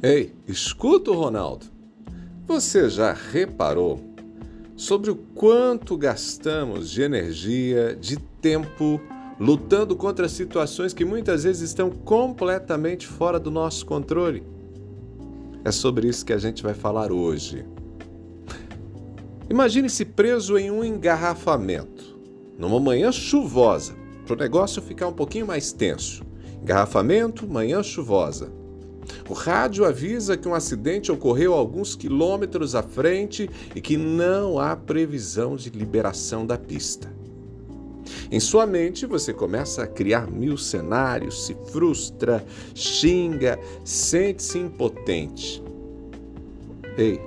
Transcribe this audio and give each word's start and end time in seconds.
Ei, 0.00 0.32
escuta 0.46 1.10
o 1.10 1.14
Ronaldo. 1.14 1.66
Você 2.46 2.88
já 2.88 3.12
reparou 3.12 4.00
sobre 4.76 5.10
o 5.10 5.16
quanto 5.16 5.96
gastamos 5.96 6.88
de 6.88 7.02
energia, 7.02 7.96
de 8.00 8.16
tempo, 8.16 9.00
lutando 9.40 9.96
contra 9.96 10.28
situações 10.28 10.94
que 10.94 11.04
muitas 11.04 11.42
vezes 11.42 11.62
estão 11.70 11.90
completamente 11.90 13.08
fora 13.08 13.40
do 13.40 13.50
nosso 13.50 13.84
controle? 13.86 14.44
É 15.64 15.72
sobre 15.72 16.06
isso 16.06 16.24
que 16.24 16.32
a 16.32 16.38
gente 16.38 16.62
vai 16.62 16.74
falar 16.74 17.10
hoje. 17.10 17.66
Imagine-se 19.50 20.04
preso 20.04 20.56
em 20.56 20.70
um 20.70 20.84
engarrafamento, 20.84 22.16
numa 22.56 22.78
manhã 22.78 23.10
chuvosa, 23.10 23.96
para 24.24 24.34
o 24.34 24.38
negócio 24.38 24.80
ficar 24.80 25.08
um 25.08 25.12
pouquinho 25.12 25.46
mais 25.48 25.72
tenso. 25.72 26.22
Engarrafamento, 26.62 27.48
manhã 27.48 27.82
chuvosa. 27.82 28.57
O 29.28 29.34
rádio 29.34 29.84
avisa 29.84 30.36
que 30.36 30.48
um 30.48 30.54
acidente 30.54 31.12
ocorreu 31.12 31.54
alguns 31.54 31.94
quilômetros 31.94 32.74
à 32.74 32.82
frente 32.82 33.48
e 33.74 33.80
que 33.80 33.96
não 33.96 34.58
há 34.58 34.74
previsão 34.74 35.56
de 35.56 35.70
liberação 35.70 36.46
da 36.46 36.56
pista. 36.56 37.12
Em 38.30 38.40
sua 38.40 38.66
mente, 38.66 39.06
você 39.06 39.32
começa 39.32 39.82
a 39.82 39.86
criar 39.86 40.30
mil 40.30 40.56
cenários, 40.56 41.46
se 41.46 41.56
frustra, 41.70 42.44
xinga, 42.74 43.58
sente-se 43.84 44.58
impotente. 44.58 45.62
Ei, 46.96 47.20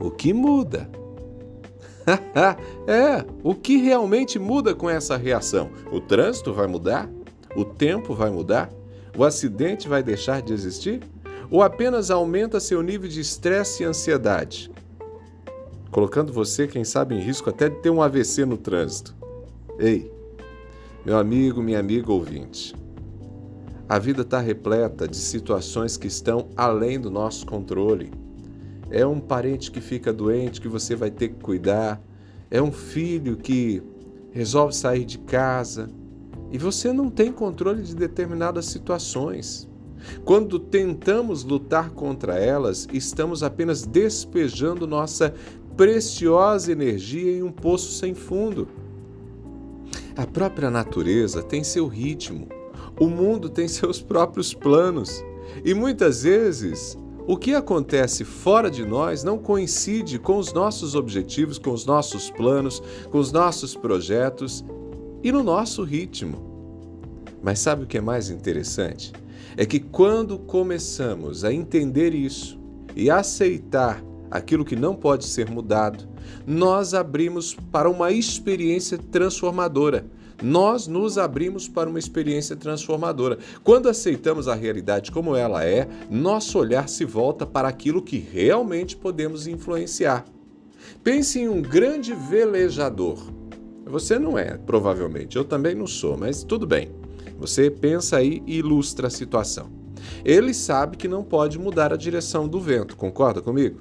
o 0.00 0.10
que 0.10 0.32
muda? 0.32 0.90
é, 2.86 3.24
o 3.42 3.54
que 3.54 3.78
realmente 3.78 4.38
muda 4.38 4.74
com 4.74 4.90
essa 4.90 5.16
reação? 5.16 5.70
O 5.90 6.00
trânsito 6.00 6.52
vai 6.52 6.66
mudar? 6.66 7.08
O 7.56 7.64
tempo 7.64 8.14
vai 8.14 8.30
mudar? 8.30 8.70
O 9.16 9.22
acidente 9.22 9.88
vai 9.88 10.02
deixar 10.02 10.42
de 10.42 10.52
existir? 10.52 11.00
Ou 11.50 11.62
apenas 11.62 12.10
aumenta 12.10 12.58
seu 12.58 12.82
nível 12.82 13.08
de 13.08 13.20
estresse 13.20 13.82
e 13.82 13.86
ansiedade? 13.86 14.70
Colocando 15.90 16.32
você, 16.32 16.66
quem 16.66 16.82
sabe, 16.82 17.14
em 17.14 17.20
risco 17.20 17.48
até 17.48 17.68
de 17.68 17.76
ter 17.76 17.90
um 17.90 18.02
AVC 18.02 18.44
no 18.44 18.56
trânsito. 18.56 19.14
Ei, 19.78 20.10
meu 21.06 21.16
amigo, 21.16 21.62
minha 21.62 21.78
amiga 21.78 22.10
ouvinte, 22.10 22.74
a 23.88 23.98
vida 23.98 24.22
está 24.22 24.40
repleta 24.40 25.06
de 25.06 25.16
situações 25.16 25.96
que 25.96 26.08
estão 26.08 26.48
além 26.56 26.98
do 26.98 27.10
nosso 27.10 27.46
controle. 27.46 28.10
É 28.90 29.06
um 29.06 29.20
parente 29.20 29.70
que 29.70 29.80
fica 29.80 30.12
doente 30.12 30.60
que 30.60 30.68
você 30.68 30.96
vai 30.96 31.10
ter 31.10 31.28
que 31.28 31.40
cuidar. 31.40 32.02
É 32.50 32.60
um 32.60 32.72
filho 32.72 33.36
que 33.36 33.82
resolve 34.32 34.74
sair 34.74 35.04
de 35.04 35.18
casa 35.18 35.88
e 36.54 36.58
você 36.58 36.92
não 36.92 37.10
tem 37.10 37.32
controle 37.32 37.82
de 37.82 37.96
determinadas 37.96 38.66
situações. 38.66 39.68
Quando 40.24 40.56
tentamos 40.56 41.42
lutar 41.42 41.90
contra 41.90 42.38
elas, 42.38 42.86
estamos 42.92 43.42
apenas 43.42 43.84
despejando 43.84 44.86
nossa 44.86 45.34
preciosa 45.76 46.70
energia 46.70 47.32
em 47.32 47.42
um 47.42 47.50
poço 47.50 47.90
sem 47.94 48.14
fundo. 48.14 48.68
A 50.16 50.24
própria 50.24 50.70
natureza 50.70 51.42
tem 51.42 51.64
seu 51.64 51.88
ritmo, 51.88 52.46
o 53.00 53.08
mundo 53.08 53.48
tem 53.48 53.66
seus 53.66 54.00
próprios 54.00 54.54
planos 54.54 55.24
e 55.64 55.74
muitas 55.74 56.22
vezes 56.22 56.96
o 57.26 57.36
que 57.36 57.52
acontece 57.52 58.22
fora 58.22 58.70
de 58.70 58.86
nós 58.86 59.24
não 59.24 59.38
coincide 59.38 60.20
com 60.20 60.38
os 60.38 60.52
nossos 60.52 60.94
objetivos, 60.94 61.58
com 61.58 61.72
os 61.72 61.84
nossos 61.84 62.30
planos, 62.30 62.80
com 63.10 63.18
os 63.18 63.32
nossos 63.32 63.74
projetos 63.74 64.64
e 65.24 65.32
no 65.32 65.42
nosso 65.42 65.82
ritmo. 65.82 66.52
Mas 67.42 67.58
sabe 67.58 67.84
o 67.84 67.86
que 67.86 67.98
é 67.98 68.00
mais 68.00 68.30
interessante? 68.30 69.12
É 69.56 69.64
que 69.64 69.80
quando 69.80 70.38
começamos 70.38 71.42
a 71.42 71.52
entender 71.52 72.14
isso 72.14 72.60
e 72.94 73.10
aceitar 73.10 74.04
aquilo 74.30 74.64
que 74.64 74.76
não 74.76 74.94
pode 74.94 75.24
ser 75.24 75.50
mudado, 75.50 76.06
nós 76.46 76.94
abrimos 76.94 77.56
para 77.72 77.88
uma 77.88 78.12
experiência 78.12 78.98
transformadora 78.98 80.04
nós 80.42 80.86
nos 80.86 81.16
abrimos 81.16 81.68
para 81.68 81.88
uma 81.88 81.98
experiência 81.98 82.56
transformadora. 82.56 83.38
Quando 83.62 83.88
aceitamos 83.88 84.48
a 84.48 84.54
realidade 84.54 85.10
como 85.10 85.36
ela 85.36 85.64
é, 85.64 85.88
nosso 86.10 86.58
olhar 86.58 86.88
se 86.88 87.04
volta 87.04 87.46
para 87.46 87.68
aquilo 87.68 88.02
que 88.02 88.18
realmente 88.18 88.96
podemos 88.96 89.46
influenciar. 89.46 90.24
Pense 91.02 91.38
em 91.40 91.48
um 91.48 91.62
grande 91.62 92.12
velejador. 92.14 93.18
Você 93.86 94.18
não 94.18 94.38
é, 94.38 94.56
provavelmente, 94.56 95.36
eu 95.36 95.44
também 95.44 95.74
não 95.74 95.86
sou, 95.86 96.16
mas 96.16 96.42
tudo 96.42 96.66
bem. 96.66 96.90
Você 97.38 97.70
pensa 97.70 98.16
aí 98.16 98.42
e 98.46 98.58
ilustra 98.58 99.08
a 99.08 99.10
situação. 99.10 99.70
Ele 100.24 100.54
sabe 100.54 100.96
que 100.96 101.08
não 101.08 101.22
pode 101.22 101.58
mudar 101.58 101.92
a 101.92 101.96
direção 101.96 102.48
do 102.48 102.60
vento, 102.60 102.96
concorda 102.96 103.40
comigo? 103.40 103.80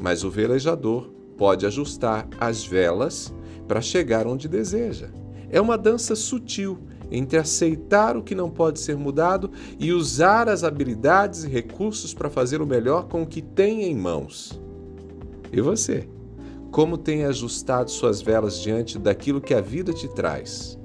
Mas 0.00 0.24
o 0.24 0.30
velejador 0.30 1.10
pode 1.36 1.66
ajustar 1.66 2.28
as 2.40 2.64
velas 2.64 3.32
para 3.68 3.80
chegar 3.80 4.26
onde 4.26 4.48
deseja. 4.48 5.08
É 5.50 5.60
uma 5.60 5.76
dança 5.76 6.16
sutil 6.16 6.78
entre 7.10 7.38
aceitar 7.38 8.16
o 8.16 8.22
que 8.22 8.34
não 8.34 8.48
pode 8.48 8.80
ser 8.80 8.96
mudado 8.96 9.50
e 9.78 9.92
usar 9.92 10.48
as 10.48 10.64
habilidades 10.64 11.44
e 11.44 11.48
recursos 11.48 12.14
para 12.14 12.30
fazer 12.30 12.62
o 12.62 12.66
melhor 12.66 13.06
com 13.08 13.22
o 13.22 13.26
que 13.26 13.42
tem 13.42 13.82
em 13.84 13.94
mãos. 13.94 14.58
E 15.52 15.60
você? 15.60 16.08
Como 16.72 16.96
tem 16.96 17.26
ajustado 17.26 17.90
suas 17.90 18.22
velas 18.22 18.58
diante 18.58 18.98
daquilo 18.98 19.42
que 19.42 19.52
a 19.52 19.60
vida 19.60 19.92
te 19.92 20.08
traz? 20.08 20.78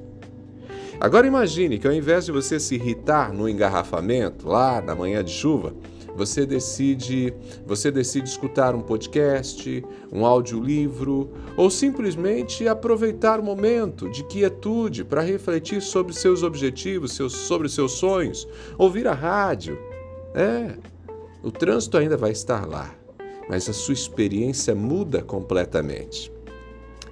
Agora 0.99 1.25
imagine 1.25 1.79
que 1.79 1.87
ao 1.87 1.93
invés 1.93 2.25
de 2.25 2.31
você 2.33 2.59
se 2.59 2.75
irritar 2.75 3.31
no 3.31 3.47
engarrafamento, 3.47 4.49
lá 4.49 4.81
na 4.81 4.93
manhã 4.93 5.23
de 5.23 5.31
chuva, 5.31 5.73
você 6.13 6.45
decide, 6.45 7.33
você 7.65 7.89
decide 7.89 8.27
escutar 8.27 8.75
um 8.75 8.81
podcast, 8.81 9.81
um 10.11 10.25
audiolivro 10.25 11.31
ou 11.55 11.69
simplesmente 11.69 12.67
aproveitar 12.67 13.39
o 13.39 13.43
momento 13.43 14.09
de 14.09 14.25
quietude 14.25 15.05
para 15.05 15.21
refletir 15.21 15.81
sobre 15.81 16.13
seus 16.13 16.43
objetivos, 16.43 17.13
seus, 17.13 17.31
sobre 17.31 17.69
seus 17.69 17.93
sonhos, 17.93 18.45
ouvir 18.77 19.07
a 19.07 19.13
rádio. 19.13 19.79
É, 20.35 20.75
o 21.41 21.49
trânsito 21.49 21.97
ainda 21.97 22.17
vai 22.17 22.31
estar 22.31 22.67
lá, 22.67 22.93
mas 23.50 23.69
a 23.69 23.74
sua 23.74 23.94
experiência 23.94 24.74
muda 24.75 25.22
completamente. 25.22 26.31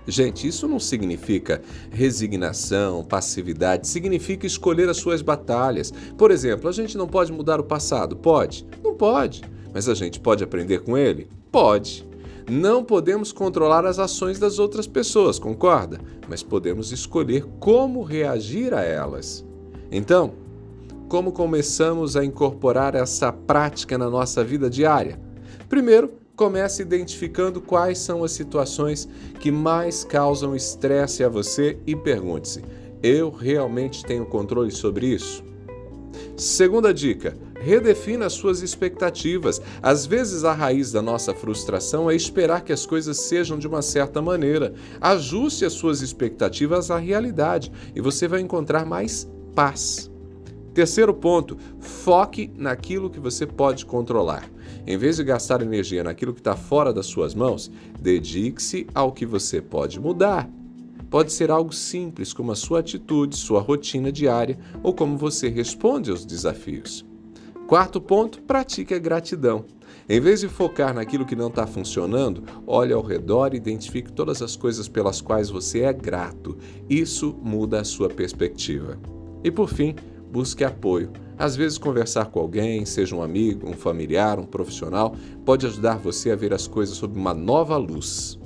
Gente, 0.07 0.47
isso 0.47 0.67
não 0.67 0.79
significa 0.79 1.61
resignação, 1.89 3.03
passividade, 3.03 3.87
significa 3.87 4.45
escolher 4.45 4.87
as 4.87 4.97
suas 4.97 5.21
batalhas. 5.21 5.91
Por 6.15 6.29
exemplo, 6.29 6.69
a 6.69 6.71
gente 6.71 6.95
não 6.95 7.07
pode 7.07 7.31
mudar 7.31 7.59
o 7.59 7.63
passado? 7.63 8.15
Pode? 8.15 8.67
Não 8.83 8.93
pode. 8.93 9.41
Mas 9.73 9.89
a 9.89 9.95
gente 9.95 10.19
pode 10.19 10.43
aprender 10.43 10.83
com 10.83 10.95
ele? 10.95 11.27
Pode. 11.51 12.07
Não 12.47 12.83
podemos 12.83 13.31
controlar 13.31 13.85
as 13.85 13.97
ações 13.97 14.37
das 14.37 14.59
outras 14.59 14.85
pessoas, 14.85 15.39
concorda? 15.39 15.99
Mas 16.29 16.43
podemos 16.43 16.91
escolher 16.91 17.43
como 17.59 18.03
reagir 18.03 18.71
a 18.75 18.83
elas. 18.83 19.43
Então, 19.91 20.33
como 21.09 21.31
começamos 21.31 22.15
a 22.15 22.23
incorporar 22.23 22.93
essa 22.93 23.31
prática 23.31 23.97
na 23.97 24.09
nossa 24.09 24.43
vida 24.43 24.69
diária? 24.69 25.19
Primeiro, 25.67 26.11
Comece 26.35 26.81
identificando 26.81 27.61
quais 27.61 27.97
são 27.97 28.23
as 28.23 28.31
situações 28.31 29.07
que 29.39 29.49
mais 29.49 30.03
causam 30.03 30.55
estresse 30.55 31.23
a 31.23 31.29
você 31.29 31.77
e 31.87 31.95
pergunte-se: 31.95 32.61
eu 33.01 33.29
realmente 33.29 34.03
tenho 34.03 34.25
controle 34.25 34.71
sobre 34.71 35.07
isso? 35.07 35.43
Segunda 36.35 36.93
dica: 36.93 37.37
redefina 37.61 38.29
suas 38.29 38.61
expectativas. 38.61 39.61
Às 39.81 40.05
vezes, 40.05 40.43
a 40.43 40.51
raiz 40.51 40.91
da 40.91 41.01
nossa 41.01 41.33
frustração 41.33 42.11
é 42.11 42.15
esperar 42.15 42.63
que 42.63 42.73
as 42.73 42.85
coisas 42.85 43.17
sejam 43.17 43.57
de 43.57 43.67
uma 43.67 43.81
certa 43.81 44.21
maneira. 44.21 44.73
Ajuste 44.99 45.63
as 45.63 45.73
suas 45.73 46.01
expectativas 46.01 46.91
à 46.91 46.97
realidade 46.97 47.71
e 47.95 48.01
você 48.01 48.27
vai 48.27 48.41
encontrar 48.41 48.85
mais 48.85 49.25
paz. 49.55 50.11
Terceiro 50.75 51.13
ponto: 51.13 51.57
foque 51.79 52.51
naquilo 52.53 53.09
que 53.09 53.19
você 53.19 53.47
pode 53.47 53.85
controlar. 53.85 54.51
Em 54.85 54.97
vez 54.97 55.15
de 55.15 55.23
gastar 55.23 55.61
energia 55.61 56.03
naquilo 56.03 56.33
que 56.33 56.41
está 56.41 56.53
fora 56.53 56.93
das 56.93 57.05
suas 57.05 57.33
mãos, 57.33 57.71
dedique-se 57.97 58.85
ao 58.93 59.13
que 59.13 59.25
você 59.25 59.61
pode 59.61 60.01
mudar. 60.01 60.49
Pode 61.09 61.31
ser 61.31 61.49
algo 61.49 61.73
simples, 61.73 62.33
como 62.33 62.51
a 62.51 62.55
sua 62.55 62.79
atitude, 62.79 63.37
sua 63.37 63.61
rotina 63.61 64.11
diária 64.11 64.59
ou 64.83 64.93
como 64.93 65.17
você 65.17 65.47
responde 65.47 66.11
aos 66.11 66.25
desafios. 66.25 67.05
Quarto 67.67 68.01
ponto: 68.01 68.41
pratique 68.41 68.93
a 68.93 68.99
gratidão. 68.99 69.63
Em 70.09 70.19
vez 70.19 70.41
de 70.41 70.49
focar 70.49 70.93
naquilo 70.93 71.25
que 71.25 71.37
não 71.37 71.47
está 71.47 71.65
funcionando, 71.65 72.43
olhe 72.67 72.91
ao 72.91 73.01
redor 73.01 73.53
e 73.53 73.57
identifique 73.57 74.11
todas 74.11 74.41
as 74.41 74.57
coisas 74.57 74.89
pelas 74.89 75.21
quais 75.21 75.49
você 75.49 75.83
é 75.83 75.93
grato. 75.93 76.57
Isso 76.89 77.33
muda 77.41 77.79
a 77.79 77.85
sua 77.85 78.09
perspectiva. 78.09 78.99
E 79.41 79.49
por 79.49 79.69
fim, 79.69 79.95
busque 80.35 80.65
apoio. 80.65 81.11
Às 81.37 81.55
vezes, 81.55 81.77
conversar 81.77 82.25
com 82.25 82.41
alguém, 82.41 82.85
seja 82.85 83.15
um 83.15 83.23
amigo, 83.23 83.69
um 83.69 83.73
familiar, 83.73 84.37
um 84.37 84.45
profissional, 84.45 85.15
pode 85.45 85.65
ajudar 85.65 85.97
você 85.97 86.29
a 86.29 86.35
ver 86.35 86.53
as 86.53 86.67
coisas 86.67 86.97
sob 86.97 87.17
uma 87.17 87.33
nova 87.33 87.77
luz. 87.77 88.37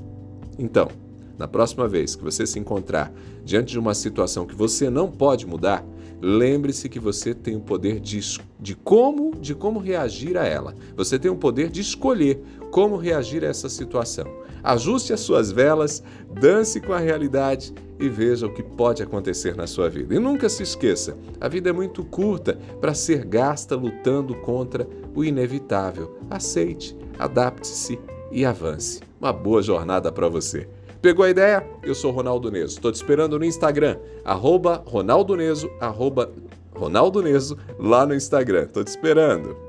Então, 0.59 0.87
na 1.35 1.47
próxima 1.47 1.87
vez 1.87 2.15
que 2.15 2.23
você 2.23 2.45
se 2.45 2.59
encontrar 2.59 3.11
diante 3.43 3.71
de 3.71 3.79
uma 3.79 3.95
situação 3.95 4.45
que 4.45 4.53
você 4.53 4.87
não 4.87 5.09
pode 5.09 5.47
mudar, 5.47 5.83
lembre-se 6.21 6.87
que 6.89 6.99
você 6.99 7.33
tem 7.33 7.55
o 7.55 7.61
poder 7.61 7.99
de, 7.99 8.19
de 8.59 8.75
como 8.75 9.31
de 9.35 9.55
como 9.55 9.79
reagir 9.79 10.37
a 10.37 10.45
ela. 10.45 10.75
Você 10.95 11.17
tem 11.17 11.31
o 11.31 11.37
poder 11.37 11.71
de 11.71 11.81
escolher 11.81 12.39
como 12.69 12.97
reagir 12.97 13.43
a 13.43 13.47
essa 13.47 13.67
situação. 13.67 14.27
Ajuste 14.63 15.13
as 15.13 15.19
suas 15.19 15.51
velas, 15.51 16.03
dance 16.39 16.79
com 16.79 16.93
a 16.93 16.99
realidade 16.99 17.73
e 17.99 18.07
veja 18.07 18.47
o 18.47 18.53
que 18.53 18.63
pode 18.63 19.03
acontecer 19.03 19.55
na 19.55 19.67
sua 19.67 19.89
vida. 19.89 20.15
E 20.15 20.19
nunca 20.19 20.47
se 20.49 20.63
esqueça: 20.63 21.17
a 21.39 21.47
vida 21.47 21.69
é 21.69 21.73
muito 21.73 22.03
curta 22.03 22.57
para 22.79 22.93
ser 22.93 23.25
gasta 23.25 23.75
lutando 23.75 24.35
contra 24.35 24.87
o 25.13 25.23
inevitável. 25.23 26.17
Aceite, 26.29 26.95
adapte-se 27.17 27.99
e 28.31 28.45
avance. 28.45 29.01
Uma 29.19 29.33
boa 29.33 29.61
jornada 29.61 30.11
para 30.11 30.29
você. 30.29 30.67
Pegou 31.01 31.23
a 31.23 31.29
ideia? 31.29 31.65
Eu 31.81 31.95
sou 31.95 32.11
Ronaldo 32.11 32.51
Neso. 32.51 32.75
Estou 32.75 32.91
te 32.91 32.95
esperando 32.95 33.39
no 33.39 33.45
Instagram, 33.45 33.97
arroba 34.25 34.83
Ronaldo 34.85 35.35
Neso, 35.35 35.69
arroba 35.79 36.29
Ronaldo 36.73 37.21
Neso, 37.21 37.57
lá 37.77 38.05
no 38.05 38.13
Instagram. 38.13 38.63
Estou 38.63 38.83
te 38.83 38.89
esperando. 38.89 39.68